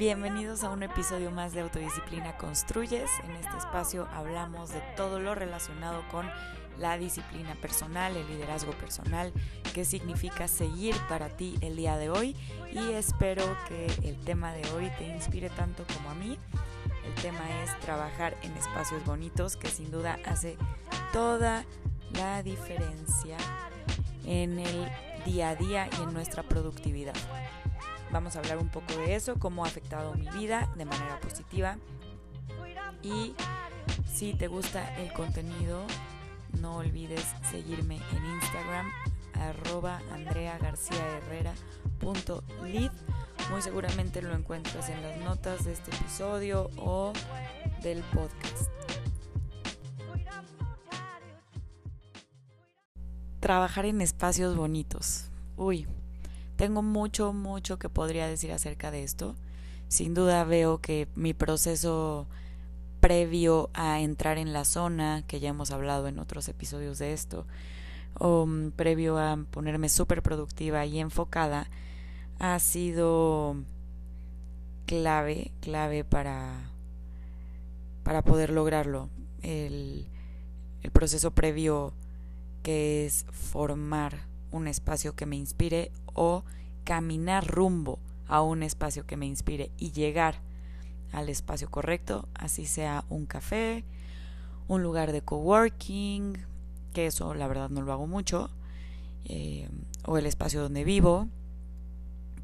Bienvenidos 0.00 0.64
a 0.64 0.70
un 0.70 0.82
episodio 0.82 1.30
más 1.30 1.52
de 1.52 1.60
Autodisciplina 1.60 2.34
Construyes. 2.38 3.10
En 3.22 3.32
este 3.32 3.54
espacio 3.58 4.08
hablamos 4.14 4.70
de 4.70 4.80
todo 4.96 5.20
lo 5.20 5.34
relacionado 5.34 6.02
con 6.10 6.26
la 6.78 6.96
disciplina 6.96 7.54
personal, 7.56 8.16
el 8.16 8.26
liderazgo 8.26 8.72
personal, 8.72 9.30
qué 9.74 9.84
significa 9.84 10.48
seguir 10.48 10.96
para 11.06 11.28
ti 11.28 11.58
el 11.60 11.76
día 11.76 11.98
de 11.98 12.08
hoy 12.08 12.34
y 12.72 12.92
espero 12.92 13.44
que 13.68 13.88
el 14.02 14.18
tema 14.24 14.54
de 14.54 14.66
hoy 14.70 14.90
te 14.96 15.06
inspire 15.06 15.50
tanto 15.50 15.84
como 15.94 16.08
a 16.08 16.14
mí. 16.14 16.38
El 17.04 17.14
tema 17.20 17.62
es 17.62 17.78
trabajar 17.80 18.38
en 18.40 18.56
espacios 18.56 19.04
bonitos 19.04 19.58
que 19.58 19.68
sin 19.68 19.90
duda 19.90 20.18
hace 20.24 20.56
toda 21.12 21.66
la 22.14 22.42
diferencia 22.42 23.36
en 24.24 24.60
el 24.60 24.88
día 25.26 25.50
a 25.50 25.56
día 25.56 25.90
y 25.98 26.02
en 26.04 26.14
nuestra 26.14 26.42
productividad. 26.42 27.12
Vamos 28.12 28.36
a 28.36 28.40
hablar 28.40 28.58
un 28.58 28.68
poco 28.68 28.94
de 28.96 29.14
eso, 29.14 29.36
cómo 29.38 29.64
ha 29.64 29.68
afectado 29.68 30.12
mi 30.14 30.28
vida 30.30 30.68
de 30.76 30.84
manera 30.84 31.18
positiva. 31.20 31.78
Y 33.02 33.34
si 34.12 34.34
te 34.34 34.48
gusta 34.48 34.96
el 34.98 35.10
contenido, 35.12 35.86
no 36.60 36.76
olvides 36.76 37.24
seguirme 37.50 37.96
en 37.96 38.26
Instagram, 38.34 38.92
arroba 39.34 40.00
andreagarciaherrera.lid. 40.12 42.90
Muy 43.50 43.62
seguramente 43.62 44.20
lo 44.22 44.34
encuentras 44.34 44.88
en 44.90 45.02
las 45.02 45.18
notas 45.18 45.64
de 45.64 45.72
este 45.72 45.90
episodio 45.94 46.70
o 46.76 47.12
del 47.82 48.02
podcast. 48.02 48.70
Trabajar 53.40 53.86
en 53.86 54.02
espacios 54.02 54.54
bonitos. 54.54 55.30
Uy, 55.56 55.88
tengo 56.60 56.82
mucho, 56.82 57.32
mucho 57.32 57.78
que 57.78 57.88
podría 57.88 58.26
decir 58.26 58.52
acerca 58.52 58.90
de 58.90 59.02
esto. 59.02 59.34
Sin 59.88 60.12
duda 60.12 60.44
veo 60.44 60.76
que 60.76 61.08
mi 61.14 61.32
proceso 61.32 62.26
previo 63.00 63.70
a 63.72 64.00
entrar 64.00 64.36
en 64.36 64.52
la 64.52 64.66
zona, 64.66 65.24
que 65.26 65.40
ya 65.40 65.48
hemos 65.48 65.70
hablado 65.70 66.06
en 66.06 66.18
otros 66.18 66.50
episodios 66.50 66.98
de 66.98 67.14
esto, 67.14 67.46
o 68.12 68.44
mm, 68.44 68.72
previo 68.72 69.16
a 69.18 69.38
ponerme 69.50 69.88
súper 69.88 70.22
productiva 70.22 70.84
y 70.84 70.98
enfocada, 71.00 71.70
ha 72.38 72.58
sido 72.58 73.56
clave, 74.84 75.52
clave 75.62 76.04
para, 76.04 76.72
para 78.02 78.20
poder 78.20 78.50
lograrlo. 78.50 79.08
El, 79.40 80.08
el 80.82 80.90
proceso 80.90 81.30
previo 81.30 81.94
que 82.62 83.06
es 83.06 83.24
formar 83.30 84.29
un 84.50 84.68
espacio 84.68 85.14
que 85.14 85.26
me 85.26 85.36
inspire 85.36 85.92
o 86.14 86.44
caminar 86.84 87.46
rumbo 87.46 87.98
a 88.26 88.42
un 88.42 88.62
espacio 88.62 89.06
que 89.06 89.16
me 89.16 89.26
inspire 89.26 89.70
y 89.76 89.92
llegar 89.92 90.40
al 91.12 91.28
espacio 91.28 91.70
correcto, 91.70 92.28
así 92.34 92.66
sea 92.66 93.04
un 93.08 93.26
café, 93.26 93.84
un 94.68 94.82
lugar 94.82 95.12
de 95.12 95.22
coworking, 95.22 96.38
que 96.92 97.06
eso 97.06 97.34
la 97.34 97.48
verdad 97.48 97.70
no 97.70 97.82
lo 97.82 97.92
hago 97.92 98.06
mucho, 98.06 98.50
eh, 99.24 99.68
o 100.06 100.18
el 100.18 100.26
espacio 100.26 100.62
donde 100.62 100.84
vivo, 100.84 101.28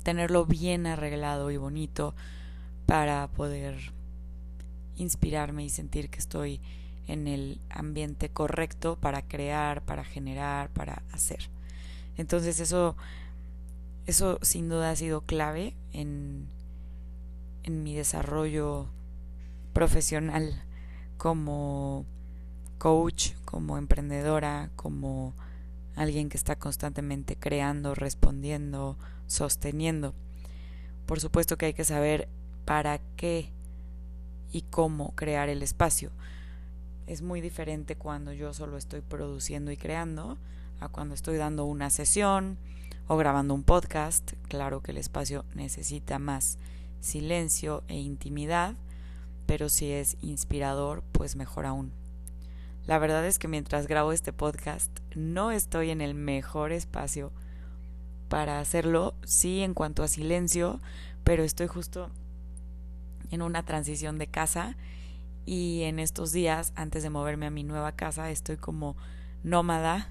tenerlo 0.03 0.47
bien 0.47 0.87
arreglado 0.87 1.51
y 1.51 1.57
bonito 1.57 2.15
para 2.87 3.29
poder 3.29 3.93
inspirarme 4.97 5.65
y 5.65 5.71
sentir 5.71 6.11
que 6.11 6.19
estoy 6.19 6.61
en 7.07 7.29
el 7.29 7.61
ambiente 7.71 8.29
correcto 8.29 8.97
para 8.97 9.23
crear, 9.23 9.83
para 9.83 10.05
generar, 10.05 10.71
para 10.71 11.03
hacer. 11.13 11.56
Entonces 12.17 12.61
eso, 12.61 12.97
eso 14.07 14.39
sin 14.43 14.69
duda 14.69 14.91
ha 14.91 14.97
sido 14.97 15.21
clave 15.23 15.75
en, 15.93 16.47
en 17.63 17.83
mi 17.83 17.95
desarrollo 17.95 18.87
profesional 19.73 20.63
como 21.19 22.07
coach, 22.79 23.33
como 23.45 23.79
emprendedora, 23.79 24.71
como 24.77 25.35
alguien 25.97 26.29
que 26.29 26.37
está 26.37 26.57
constantemente 26.57 27.37
creando, 27.37 27.95
respondiendo, 27.95 28.97
sosteniendo. 29.27 30.15
Por 31.07 31.21
supuesto 31.21 31.57
que 31.57 31.67
hay 31.67 31.75
que 31.75 31.85
saber 31.85 32.29
para 32.65 33.01
qué 33.17 33.51
y 34.53 34.63
cómo 34.63 35.15
crear 35.15 35.49
el 35.49 35.63
espacio. 35.63 36.11
Es 37.07 37.23
muy 37.23 37.41
diferente 37.41 37.97
cuando 37.97 38.33
yo 38.33 38.53
solo 38.53 38.77
estoy 38.77 39.01
produciendo 39.01 39.71
y 39.71 39.77
creando 39.77 40.39
a 40.81 40.89
cuando 40.89 41.15
estoy 41.15 41.37
dando 41.37 41.65
una 41.65 41.91
sesión 41.91 42.59
o 43.09 43.17
grabando 43.17 43.55
un 43.55 43.63
podcast. 43.63 44.33
Claro 44.49 44.83
que 44.83 44.93
el 44.93 44.99
espacio 44.99 45.45
necesita 45.55 46.19
más 46.19 46.59
silencio 47.01 47.85
e 47.89 47.97
intimidad, 47.97 48.75
pero 49.47 49.69
si 49.69 49.91
es 49.93 50.17
inspirador, 50.23 51.03
pues 51.13 51.37
mejor 51.37 51.67
aún. 51.67 51.93
La 52.87 52.99
verdad 52.99 53.27
es 53.27 53.39
que 53.39 53.49
mientras 53.49 53.87
grabo 53.87 54.13
este 54.13 54.33
podcast 54.33 54.91
no 55.15 55.51
estoy 55.51 55.91
en 55.91 56.01
el 56.01 56.15
mejor 56.15 56.73
espacio 56.73 57.33
para 58.29 58.61
hacerlo, 58.61 59.15
sí 59.25 59.63
en 59.63 59.75
cuanto 59.75 60.03
a 60.03 60.09
silencio, 60.09 60.81
pero 61.25 61.43
estoy 61.43 61.67
justo 61.67 62.11
en 63.31 63.43
una 63.43 63.65
transición 63.65 64.19
de 64.19 64.29
casa 64.29 64.77
y 65.45 65.83
en 65.83 65.99
estos 65.99 66.33
días, 66.33 66.73
antes 66.75 67.03
de 67.03 67.11
moverme 67.11 67.47
a 67.47 67.51
mi 67.51 67.63
nueva 67.63 67.93
casa, 67.93 68.31
estoy 68.31 68.57
como 68.57 68.97
nómada 69.43 70.11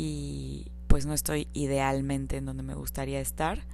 y 0.00 0.70
pues 0.86 1.06
no 1.06 1.12
estoy 1.12 1.48
idealmente 1.54 2.36
en 2.36 2.46
donde 2.46 2.62
me 2.62 2.74
gustaría 2.74 3.18
estar 3.18 3.64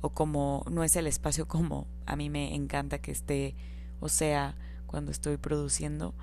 o 0.00 0.08
como 0.08 0.64
no 0.70 0.82
es 0.84 0.96
el 0.96 1.06
espacio 1.06 1.46
como 1.48 1.86
a 2.06 2.16
mí 2.16 2.30
me 2.30 2.54
encanta 2.54 2.98
que 2.98 3.12
esté 3.12 3.54
o 4.00 4.08
sea 4.08 4.56
cuando 4.86 5.10
estoy 5.10 5.36
produciendo 5.36 6.14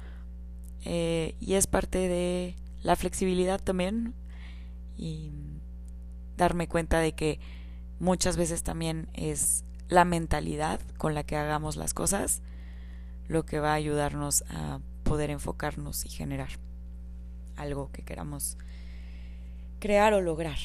eh, 0.85 1.35
y 1.39 1.53
es 1.53 1.67
parte 1.67 1.99
de 1.99 2.55
la 2.81 2.95
flexibilidad 2.95 3.61
también 3.61 4.15
y 4.97 5.29
darme 6.35 6.67
cuenta 6.67 6.99
de 6.99 7.11
que 7.11 7.39
muchas 7.99 8.37
veces 8.37 8.63
también 8.63 9.07
es 9.13 9.65
la 9.87 10.03
mentalidad 10.03 10.81
con 10.97 11.13
la 11.13 11.23
que 11.23 11.37
hagamos 11.37 11.75
las 11.75 11.93
cosas 11.93 12.41
lo 13.27 13.45
que 13.45 13.59
va 13.59 13.73
a 13.73 13.75
ayudarnos 13.75 14.45
a 14.49 14.79
poder 15.03 15.29
enfocarnos 15.29 16.05
y 16.05 16.09
generar 16.09 16.49
algo 17.55 17.91
que 17.91 18.01
queramos 18.01 18.57
crear 19.83 20.13
o 20.13 20.21
lograr. 20.21 20.59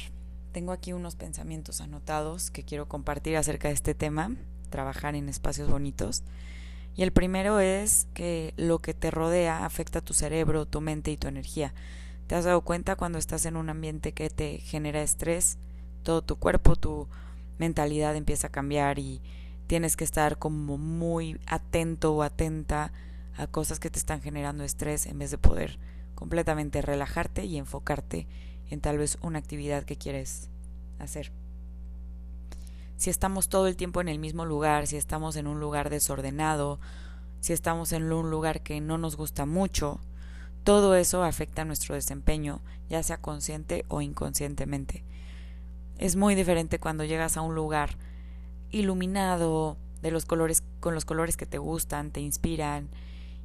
Tengo 0.53 0.71
aquí 0.71 0.93
unos 0.93 1.17
pensamientos 1.17 1.81
anotados 1.81 2.53
que 2.53 2.63
quiero 2.63 2.87
compartir 2.87 3.37
acerca 3.37 3.67
de 3.67 3.75
este 3.75 3.93
tema, 3.93 4.37
trabajar 4.71 5.17
en 5.17 5.29
espacios 5.29 5.69
bonitos. 5.69 6.23
Y 6.95 7.03
el 7.03 7.11
primero 7.11 7.59
es 7.59 8.07
que 8.15 8.55
lo 8.57 8.79
que 8.79 8.95
te 8.95 9.11
rodea 9.11 9.65
afecta 9.65 10.03
tu 10.03 10.15
cerebro, 10.15 10.67
tu 10.67 10.81
mente 10.81 11.11
y 11.11 11.17
tu 11.17 11.27
energía. 11.27 11.75
¿Te 12.29 12.37
has 12.37 12.45
dado 12.45 12.61
cuenta 12.61 12.95
cuando 12.95 13.19
estás 13.19 13.45
en 13.45 13.57
un 13.57 13.71
ambiente 13.71 14.13
que 14.13 14.31
te 14.31 14.59
genera 14.59 15.03
estrés? 15.03 15.59
Todo 16.05 16.23
tu 16.23 16.37
cuerpo, 16.37 16.77
tu 16.77 17.09
mentalidad 17.59 18.15
empieza 18.15 18.47
a 18.47 18.53
cambiar 18.53 19.01
y 19.01 19.21
tienes 19.67 19.97
que 19.97 20.05
estar 20.05 20.39
como 20.39 20.79
muy 20.79 21.41
atento 21.49 22.15
o 22.15 22.23
atenta 22.23 22.93
a 23.37 23.49
cosas 23.49 23.81
que 23.81 23.91
te 23.91 23.99
están 23.99 24.23
generando 24.23 24.63
estrés 24.63 25.07
en 25.07 25.19
vez 25.19 25.33
de 25.33 25.39
poder 25.39 25.81
completamente 26.15 26.83
relajarte 26.83 27.47
y 27.47 27.59
enfocarte 27.59 28.29
en 28.71 28.81
tal 28.81 28.99
vez 28.99 29.19
una 29.23 29.39
actividad 29.39 29.85
que 29.85 29.97
quieres 29.97 30.49
hacer. 30.99 31.33
Si 32.97 33.11
estamos 33.11 33.49
todo 33.49 33.69
el 33.69 33.77
tiempo 33.77 34.01
en 34.01 34.09
el 34.09 34.19
mismo 34.19 34.45
lugar, 34.45 34.87
si 34.87 34.97
estamos 34.97 35.37
en 35.37 35.47
un 35.47 35.61
lugar 35.61 35.91
desordenado, 35.91 36.81
si 37.41 37.53
estamos 37.53 37.93
en 37.93 38.13
un 38.13 38.31
lugar 38.31 38.63
que 38.63 38.81
no 38.81 38.99
nos 38.99 39.17
gusta 39.17 39.47
mucho, 39.47 40.01
todo 40.65 40.97
eso 40.97 41.23
afecta 41.23 41.65
nuestro 41.65 41.95
desempeño, 41.95 42.61
ya 42.91 43.03
sea 43.03 43.19
consciente 43.19 43.85
o 43.89 44.01
inconscientemente. 44.01 45.05
Es 45.99 46.17
muy 46.17 46.35
diferente 46.35 46.79
cuando 46.79 47.05
llegas 47.05 47.37
a 47.37 47.43
un 47.43 47.55
lugar 47.55 47.97
iluminado, 48.71 49.77
de 50.03 50.11
los 50.11 50.27
colores 50.27 50.63
con 50.81 50.95
los 50.95 51.05
colores 51.05 51.37
que 51.37 51.47
te 51.47 51.59
gustan, 51.59 52.11
te 52.11 52.21
inspiran, 52.21 52.89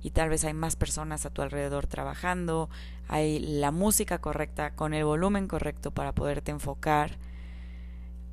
y 0.03 0.11
tal 0.11 0.29
vez 0.29 0.43
hay 0.43 0.53
más 0.53 0.75
personas 0.75 1.25
a 1.25 1.29
tu 1.29 1.41
alrededor 1.41 1.87
trabajando, 1.87 2.69
hay 3.07 3.39
la 3.39 3.71
música 3.71 4.19
correcta 4.19 4.75
con 4.75 4.93
el 4.93 5.05
volumen 5.05 5.47
correcto 5.47 5.91
para 5.91 6.11
poderte 6.11 6.51
enfocar 6.51 7.17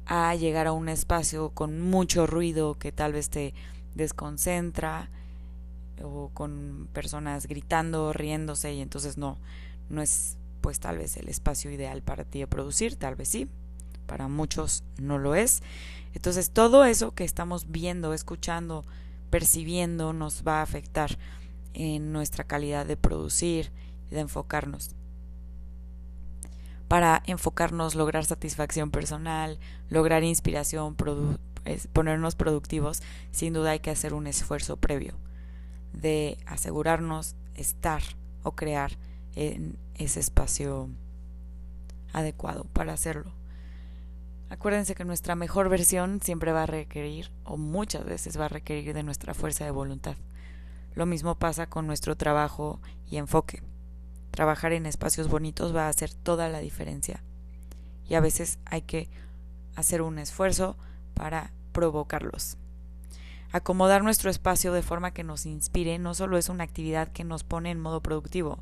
a 0.05 0.35
llegar 0.35 0.67
a 0.67 0.73
un 0.73 0.89
espacio 0.89 1.51
con 1.51 1.81
mucho 1.81 2.27
ruido 2.27 2.75
que 2.75 2.91
tal 2.91 3.13
vez 3.13 3.31
te 3.31 3.55
desconcentra 3.95 5.09
o 6.03 6.31
con 6.35 6.89
personas 6.93 7.47
gritando, 7.47 8.13
riéndose 8.13 8.75
y 8.75 8.81
entonces 8.81 9.17
no, 9.17 9.39
no 9.89 10.03
es 10.03 10.37
pues 10.61 10.81
tal 10.81 10.99
vez 10.99 11.17
el 11.17 11.29
espacio 11.29 11.71
ideal 11.71 12.03
para 12.03 12.25
ti 12.25 12.41
de 12.41 12.49
producir, 12.49 12.97
tal 12.97 13.15
vez 13.15 13.29
sí, 13.29 13.49
para 14.07 14.27
muchos 14.27 14.83
no 14.99 15.19
lo 15.19 15.37
es. 15.37 15.63
Entonces 16.15 16.51
todo 16.51 16.85
eso 16.85 17.15
que 17.15 17.25
estamos 17.25 17.71
viendo, 17.71 18.13
escuchando, 18.13 18.85
percibiendo 19.31 20.13
nos 20.13 20.43
va 20.43 20.59
a 20.59 20.63
afectar 20.63 21.17
en 21.75 22.13
nuestra 22.13 22.45
calidad 22.45 22.87
de 22.87 22.97
producir 22.97 23.73
y 24.11 24.15
de 24.15 24.21
enfocarnos. 24.21 24.95
Para 26.89 27.23
enfocarnos, 27.27 27.95
lograr 27.95 28.25
satisfacción 28.25 28.91
personal, 28.91 29.59
lograr 29.89 30.25
inspiración, 30.25 30.97
ponernos 31.93 32.35
productivos, 32.35 33.03
sin 33.31 33.53
duda 33.53 33.71
hay 33.71 33.81
que 33.81 33.91
hacer 33.91 34.13
un 34.13 34.27
esfuerzo 34.27 34.77
previo 34.77 35.15
de 35.93 36.39
asegurarnos 36.47 37.37
estar 37.55 38.03
o 38.43 38.53
crear 38.53 38.93
en 39.35 39.79
ese 39.95 40.21
espacio 40.21 40.89
adecuado 42.13 42.65
para 42.73 42.93
hacerlo. 42.93 43.33
Acuérdense 44.49 44.97
que 44.97 45.05
nuestra 45.05 45.37
mejor 45.37 45.69
versión 45.69 46.21
siempre 46.21 46.51
va 46.51 46.65
a 46.65 46.67
requerir, 46.67 47.31
o 47.45 47.57
muchas 47.57 48.05
veces 48.05 48.39
va 48.39 48.47
a 48.47 48.49
requerir 48.49 48.95
de 48.95 49.05
nuestra 49.05 49.33
fuerza 49.33 49.65
de 49.65 49.71
voluntad. 49.71 50.17
Lo 50.95 51.07
mismo 51.07 51.39
pasa 51.39 51.67
con 51.67 51.87
nuestro 51.87 52.17
trabajo 52.17 52.81
y 53.07 53.17
enfoque. 53.17 53.63
Trabajar 54.31 54.73
en 54.73 54.87
espacios 54.87 55.29
bonitos 55.29 55.75
va 55.75 55.87
a 55.87 55.89
hacer 55.89 56.13
toda 56.13 56.49
la 56.49 56.61
diferencia. 56.61 57.23
Y 58.09 58.15
a 58.15 58.21
veces 58.21 58.59
hay 58.65 58.83
que 58.83 59.09
hacer 59.77 60.03
un 60.03 60.19
esfuerzo 60.19 60.77
para 61.15 61.53
provocarlos. 61.73 62.57
Acomodar 63.53 64.05
nuestro 64.05 64.31
espacio 64.31 64.73
de 64.73 64.83
forma 64.83 65.13
que 65.13 65.25
nos 65.25 65.47
inspire 65.47 65.99
no 65.99 66.15
solo 66.15 66.39
es 66.39 66.49
una 66.49 66.65
actividad 66.65 67.09
que 67.09 67.25
nos 67.25 67.43
pone 67.43 67.71
en 67.71 67.81
modo 67.81 68.01
productivo, 68.01 68.61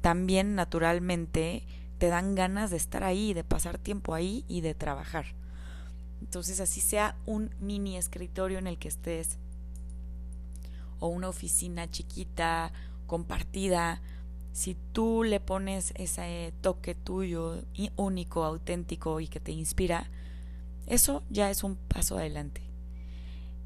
también 0.00 0.54
naturalmente 0.54 1.64
te 1.98 2.06
dan 2.06 2.36
ganas 2.36 2.70
de 2.70 2.76
estar 2.76 3.02
ahí, 3.02 3.34
de 3.34 3.42
pasar 3.42 3.78
tiempo 3.78 4.14
ahí 4.14 4.44
y 4.46 4.60
de 4.60 4.74
trabajar. 4.74 5.26
Entonces 6.20 6.60
así 6.60 6.80
sea 6.80 7.16
un 7.26 7.50
mini 7.60 7.96
escritorio 7.96 8.58
en 8.58 8.68
el 8.68 8.78
que 8.78 8.88
estés 8.88 9.38
o 11.00 11.08
una 11.08 11.28
oficina 11.28 11.90
chiquita, 11.90 12.72
compartida, 13.06 14.00
si 14.52 14.76
tú 14.92 15.22
le 15.22 15.40
pones 15.40 15.92
ese 15.96 16.52
toque 16.60 16.94
tuyo, 16.94 17.62
único, 17.96 18.44
auténtico 18.44 19.20
y 19.20 19.28
que 19.28 19.40
te 19.40 19.52
inspira, 19.52 20.10
eso 20.86 21.22
ya 21.30 21.50
es 21.50 21.62
un 21.62 21.76
paso 21.76 22.18
adelante. 22.18 22.62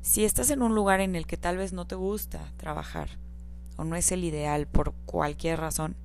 Si 0.02 0.25
estás 0.25 0.50
en 0.50 0.62
un 0.62 0.75
lugar 0.75 1.00
en 1.00 1.14
el 1.14 1.26
que 1.26 1.37
tal 1.37 1.56
vez 1.56 1.73
no 1.73 1.87
te 1.87 1.94
gusta 1.94 2.52
trabajar 2.56 3.11
o 3.76 3.85
no 3.85 3.96
es 3.96 4.12
el 4.12 4.25
ideal 4.25 4.67
por 4.67 4.93
cualquier 5.06 5.61
razón, 5.61 5.96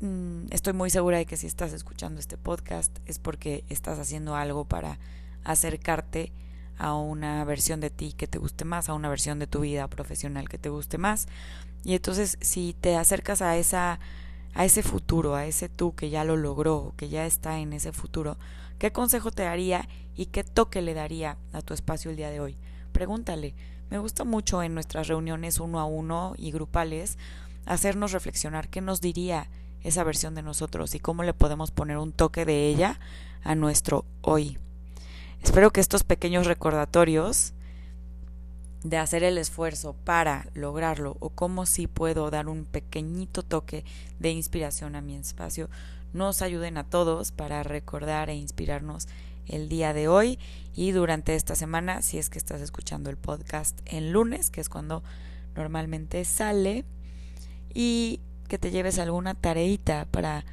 Mm, 0.00 0.46
estoy 0.50 0.72
muy 0.72 0.88
segura 0.88 1.18
de 1.18 1.26
que 1.26 1.36
si 1.36 1.46
estás 1.46 1.74
escuchando 1.74 2.20
este 2.20 2.38
podcast 2.38 2.96
es 3.04 3.18
porque 3.18 3.64
estás 3.68 3.98
haciendo 3.98 4.34
algo 4.34 4.64
para 4.64 4.98
acercarte 5.44 6.32
a 6.80 6.94
una 6.94 7.44
versión 7.44 7.80
de 7.80 7.90
ti 7.90 8.14
que 8.14 8.26
te 8.26 8.38
guste 8.38 8.64
más, 8.64 8.88
a 8.88 8.94
una 8.94 9.10
versión 9.10 9.38
de 9.38 9.46
tu 9.46 9.60
vida 9.60 9.86
profesional 9.86 10.48
que 10.48 10.58
te 10.58 10.70
guste 10.70 10.96
más. 10.96 11.28
Y 11.84 11.94
entonces 11.94 12.38
si 12.40 12.74
te 12.80 12.96
acercas 12.96 13.42
a 13.42 13.56
esa 13.56 14.00
a 14.52 14.64
ese 14.64 14.82
futuro, 14.82 15.36
a 15.36 15.46
ese 15.46 15.68
tú 15.68 15.94
que 15.94 16.10
ya 16.10 16.24
lo 16.24 16.36
logró, 16.36 16.92
que 16.96 17.08
ya 17.08 17.24
está 17.24 17.60
en 17.60 17.72
ese 17.72 17.92
futuro, 17.92 18.36
¿qué 18.78 18.90
consejo 18.90 19.30
te 19.30 19.44
daría 19.44 19.88
y 20.16 20.26
qué 20.26 20.42
toque 20.42 20.82
le 20.82 20.94
daría 20.94 21.36
a 21.52 21.62
tu 21.62 21.72
espacio 21.72 22.10
el 22.10 22.16
día 22.16 22.30
de 22.30 22.40
hoy? 22.40 22.56
Pregúntale. 22.92 23.54
Me 23.90 23.98
gusta 23.98 24.24
mucho 24.24 24.62
en 24.62 24.74
nuestras 24.74 25.06
reuniones 25.06 25.60
uno 25.60 25.78
a 25.78 25.84
uno 25.84 26.34
y 26.36 26.50
grupales 26.50 27.18
hacernos 27.66 28.12
reflexionar 28.12 28.68
qué 28.68 28.80
nos 28.80 29.00
diría 29.00 29.48
esa 29.82 30.02
versión 30.02 30.34
de 30.34 30.42
nosotros 30.42 30.94
y 30.94 31.00
cómo 31.00 31.22
le 31.22 31.34
podemos 31.34 31.70
poner 31.70 31.98
un 31.98 32.12
toque 32.12 32.44
de 32.44 32.68
ella 32.68 32.98
a 33.42 33.54
nuestro 33.54 34.04
hoy. 34.22 34.58
Espero 35.42 35.72
que 35.72 35.80
estos 35.80 36.04
pequeños 36.04 36.46
recordatorios 36.46 37.54
de 38.82 38.96
hacer 38.96 39.24
el 39.24 39.38
esfuerzo 39.38 39.94
para 40.04 40.48
lograrlo 40.54 41.16
o 41.20 41.30
cómo 41.30 41.66
si 41.66 41.86
puedo 41.86 42.30
dar 42.30 42.48
un 42.48 42.64
pequeñito 42.64 43.42
toque 43.42 43.84
de 44.18 44.30
inspiración 44.30 44.96
a 44.96 45.02
mi 45.02 45.16
espacio 45.16 45.68
nos 46.12 46.42
ayuden 46.42 46.76
a 46.78 46.84
todos 46.84 47.30
para 47.30 47.62
recordar 47.62 48.30
e 48.30 48.34
inspirarnos 48.34 49.06
el 49.46 49.68
día 49.68 49.92
de 49.92 50.08
hoy 50.08 50.38
y 50.74 50.92
durante 50.92 51.34
esta 51.34 51.54
semana 51.54 52.02
si 52.02 52.18
es 52.18 52.30
que 52.30 52.38
estás 52.38 52.60
escuchando 52.60 53.10
el 53.10 53.16
podcast 53.16 53.80
en 53.84 54.12
lunes 54.12 54.50
que 54.50 54.60
es 54.60 54.68
cuando 54.68 55.02
normalmente 55.54 56.24
sale 56.24 56.84
y 57.74 58.20
que 58.48 58.58
te 58.58 58.70
lleves 58.70 58.98
alguna 58.98 59.34
tareita 59.34 60.06
para 60.10 60.44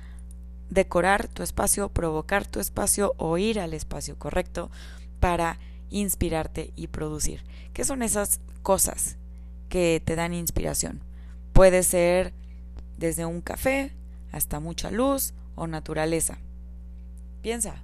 decorar 0.69 1.27
tu 1.27 1.43
espacio, 1.43 1.89
provocar 1.89 2.45
tu 2.45 2.59
espacio 2.59 3.13
o 3.17 3.37
ir 3.37 3.59
al 3.59 3.73
espacio 3.73 4.17
correcto 4.17 4.69
para 5.19 5.59
inspirarte 5.89 6.71
y 6.75 6.87
producir. 6.87 7.43
¿Qué 7.73 7.83
son 7.83 8.01
esas 8.01 8.39
cosas 8.61 9.17
que 9.69 10.01
te 10.03 10.15
dan 10.15 10.33
inspiración? 10.33 11.01
Puede 11.53 11.83
ser 11.83 12.33
desde 12.97 13.25
un 13.25 13.41
café 13.41 13.93
hasta 14.31 14.59
mucha 14.59 14.91
luz 14.91 15.33
o 15.55 15.67
naturaleza. 15.67 16.39
Piensa, 17.41 17.83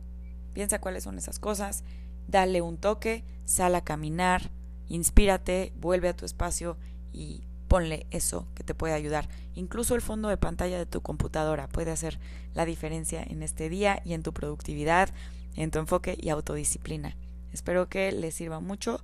piensa 0.53 0.79
cuáles 0.79 1.03
son 1.03 1.17
esas 1.17 1.39
cosas, 1.39 1.83
dale 2.27 2.61
un 2.61 2.77
toque, 2.77 3.23
sal 3.45 3.75
a 3.75 3.83
caminar, 3.83 4.51
inspírate, 4.87 5.73
vuelve 5.77 6.09
a 6.09 6.15
tu 6.15 6.25
espacio 6.25 6.77
y 7.11 7.43
ponle 7.73 8.05
eso 8.11 8.45
que 8.53 8.63
te 8.63 8.75
puede 8.75 8.93
ayudar. 8.93 9.27
Incluso 9.55 9.95
el 9.95 10.03
fondo 10.03 10.29
de 10.29 10.37
pantalla 10.37 10.77
de 10.77 10.85
tu 10.85 11.01
computadora 11.01 11.67
puede 11.67 11.89
hacer 11.89 12.19
la 12.53 12.65
diferencia 12.65 13.23
en 13.23 13.41
este 13.41 13.67
día 13.67 13.99
y 14.05 14.13
en 14.13 14.21
tu 14.21 14.31
productividad, 14.31 15.09
en 15.55 15.71
tu 15.71 15.79
enfoque 15.79 16.15
y 16.21 16.29
autodisciplina. 16.29 17.17
Espero 17.51 17.89
que 17.89 18.11
les 18.11 18.35
sirva 18.35 18.59
mucho. 18.59 19.03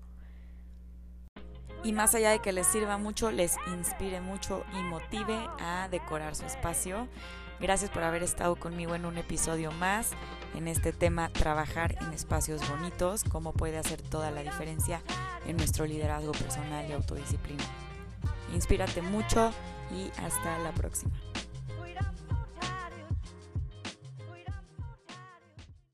Y 1.84 1.94
más 1.94 2.14
allá 2.14 2.30
de 2.30 2.44
que 2.44 2.54
les 2.54 2.68
sirva 2.68 3.00
mucho, 3.00 3.32
les 3.32 3.56
inspire 3.76 4.22
mucho 4.22 4.64
y 4.80 4.84
motive 4.84 5.36
a 5.60 5.88
decorar 5.90 6.36
su 6.36 6.46
espacio. 6.46 7.08
Gracias 7.60 7.90
por 7.90 8.04
haber 8.04 8.22
estado 8.22 8.56
conmigo 8.56 8.94
en 8.94 9.06
un 9.06 9.18
episodio 9.18 9.72
más 9.72 10.12
en 10.54 10.68
este 10.68 10.94
tema 10.94 11.30
trabajar 11.30 11.96
en 12.02 12.14
espacios 12.14 12.62
bonitos, 12.70 13.24
cómo 13.24 13.52
puede 13.52 13.80
hacer 13.80 14.00
toda 14.00 14.30
la 14.30 14.44
diferencia 14.44 15.02
en 15.48 15.58
nuestro 15.58 15.88
liderazgo 15.88 16.34
personal 16.34 16.88
y 16.88 16.92
autodisciplina. 16.92 17.64
Inspírate 18.54 19.02
mucho 19.02 19.52
y 19.92 20.10
hasta 20.22 20.60
la 20.60 20.72
próxima. 20.72 21.12